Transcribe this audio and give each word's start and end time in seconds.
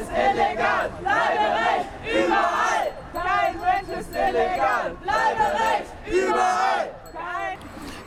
ist 0.00 0.10
illegal, 0.10 0.90
Bleiberecht 1.00 1.90
überall. 2.04 2.86
Kein 3.12 3.54
Mensch 3.60 4.00
ist 4.00 4.10
illegal, 4.10 4.94
Bleiberecht 5.02 5.92
überall. 6.06 6.90
Kein 7.12 7.58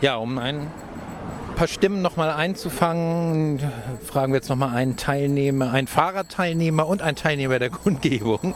ja, 0.01 0.15
um 0.17 0.37
ein 0.37 0.71
paar 1.55 1.67
Stimmen 1.67 2.01
nochmal 2.01 2.29
einzufangen, 2.29 3.59
fragen 4.17 4.33
wir 4.33 4.37
jetzt 4.37 4.49
nochmal 4.49 4.75
einen 4.75 4.97
Teilnehmer, 4.97 5.71
einen 5.71 5.85
Fahrradteilnehmer 5.85 6.87
und 6.87 7.03
einen 7.03 7.15
Teilnehmer 7.15 7.59
der 7.59 7.69
Kundgebung. 7.83 8.55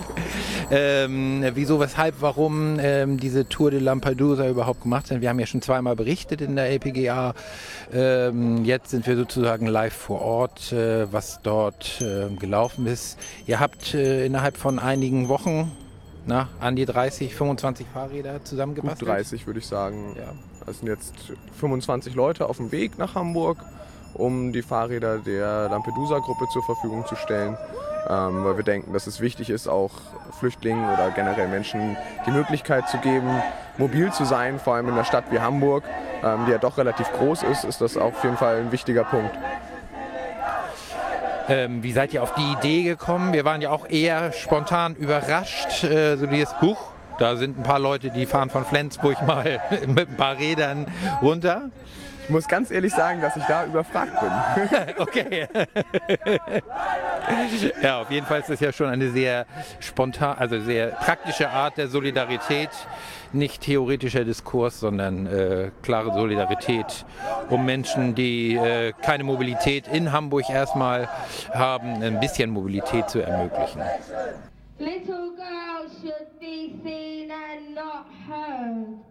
Ähm, 0.71 1.45
wieso, 1.53 1.79
weshalb, 1.79 2.15
warum 2.19 2.79
ähm, 2.79 3.19
diese 3.19 3.47
Tour 3.47 3.69
de 3.69 3.79
Lampedusa 3.79 4.49
überhaupt 4.49 4.81
gemacht 4.81 5.05
sind. 5.05 5.21
Wir 5.21 5.29
haben 5.29 5.37
ja 5.37 5.45
schon 5.45 5.61
zweimal 5.61 5.95
berichtet 5.95 6.41
in 6.41 6.55
der 6.55 6.65
LPGA. 6.71 7.35
Ähm, 7.93 8.65
jetzt 8.65 8.89
sind 8.89 9.05
wir 9.05 9.15
sozusagen 9.15 9.67
live 9.67 9.93
vor 9.93 10.21
Ort, 10.21 10.71
äh, 10.71 11.13
was 11.13 11.41
dort 11.43 12.01
äh, 12.01 12.35
gelaufen 12.39 12.87
ist. 12.87 13.19
Ihr 13.45 13.59
habt 13.59 13.93
äh, 13.93 14.25
innerhalb 14.25 14.57
von 14.57 14.79
einigen 14.79 15.29
Wochen 15.29 15.71
na, 16.25 16.49
an 16.59 16.75
die 16.75 16.85
30, 16.85 17.35
25 17.35 17.85
Fahrräder 17.93 18.43
zusammengebastelt? 18.43 19.01
Gut 19.01 19.09
30 19.09 19.45
würde 19.45 19.59
ich 19.59 19.67
sagen. 19.67 20.15
Ja. 20.17 20.33
Es 20.65 20.79
sind 20.79 20.87
jetzt 20.87 21.13
25 21.59 22.15
Leute 22.15 22.49
auf 22.49 22.57
dem 22.57 22.71
Weg 22.71 22.97
nach 22.97 23.13
Hamburg, 23.13 23.59
um 24.13 24.51
die 24.51 24.61
Fahrräder 24.61 25.17
der 25.17 25.69
Lampedusa-Gruppe 25.69 26.47
zur 26.51 26.63
Verfügung 26.63 27.05
zu 27.05 27.15
stellen. 27.15 27.57
Ähm, 28.09 28.43
weil 28.43 28.57
wir 28.57 28.63
denken, 28.63 28.93
dass 28.93 29.05
es 29.05 29.21
wichtig 29.21 29.49
ist, 29.49 29.67
auch 29.67 29.91
Flüchtlingen 30.39 30.89
oder 30.91 31.11
generell 31.11 31.47
Menschen 31.47 31.95
die 32.25 32.31
Möglichkeit 32.31 32.89
zu 32.89 32.97
geben, 32.97 33.29
mobil 33.77 34.11
zu 34.11 34.25
sein, 34.25 34.59
vor 34.59 34.75
allem 34.75 34.87
in 34.87 34.93
einer 34.93 35.05
Stadt 35.05 35.25
wie 35.29 35.39
Hamburg, 35.39 35.83
ähm, 36.23 36.45
die 36.45 36.51
ja 36.51 36.57
doch 36.57 36.77
relativ 36.77 37.11
groß 37.11 37.43
ist, 37.43 37.63
ist 37.63 37.79
das 37.79 37.97
auf 37.97 38.23
jeden 38.23 38.37
Fall 38.37 38.57
ein 38.57 38.71
wichtiger 38.71 39.03
Punkt. 39.03 39.37
Ähm, 41.47 41.83
wie 41.83 41.91
seid 41.91 42.13
ihr 42.13 42.23
auf 42.23 42.33
die 42.33 42.53
Idee 42.53 42.83
gekommen? 42.83 43.33
Wir 43.33 43.45
waren 43.45 43.61
ja 43.61 43.71
auch 43.71 43.89
eher 43.89 44.31
spontan 44.31 44.95
überrascht, 44.95 45.83
äh, 45.83 46.15
so 46.15 46.25
dieses 46.25 46.53
Buch. 46.59 46.91
Da 47.19 47.35
sind 47.35 47.59
ein 47.59 47.63
paar 47.63 47.79
Leute, 47.79 48.09
die 48.09 48.25
fahren 48.25 48.49
von 48.49 48.65
Flensburg 48.65 49.21
mal 49.27 49.61
mit 49.85 50.09
ein 50.09 50.17
paar 50.17 50.37
Rädern 50.37 50.87
runter. 51.21 51.69
Ich 52.31 52.33
muss 52.33 52.47
ganz 52.47 52.71
ehrlich 52.71 52.93
sagen, 52.93 53.19
dass 53.19 53.35
ich 53.35 53.43
da 53.43 53.65
überfragt 53.65 54.13
bin. 54.21 54.95
okay. 54.99 55.49
ja, 57.83 57.99
auf 57.99 58.09
jeden 58.09 58.25
Fall 58.25 58.39
ist 58.39 58.49
das 58.49 58.61
ja 58.61 58.71
schon 58.71 58.87
eine 58.87 59.09
sehr 59.09 59.45
spontan, 59.81 60.37
also 60.37 60.61
sehr 60.61 60.91
praktische 60.91 61.49
Art 61.49 61.77
der 61.77 61.89
Solidarität. 61.89 62.69
Nicht 63.33 63.63
theoretischer 63.63 64.23
Diskurs, 64.23 64.79
sondern 64.79 65.27
äh, 65.27 65.71
klare 65.81 66.13
Solidarität, 66.13 67.05
um 67.49 67.65
Menschen, 67.65 68.15
die 68.15 68.55
äh, 68.55 68.93
keine 69.01 69.25
Mobilität 69.25 69.89
in 69.89 70.13
Hamburg 70.13 70.49
erstmal 70.49 71.09
haben, 71.53 72.01
ein 72.01 72.21
bisschen 72.21 72.49
Mobilität 72.49 73.09
zu 73.09 73.19
ermöglichen. 73.19 73.81
Little 74.79 75.35
girls 75.35 75.91
should 76.01 76.39
be 76.39 76.79
seen 76.81 77.29
and 77.29 77.75
not 77.75 78.05
heard. 78.25 79.01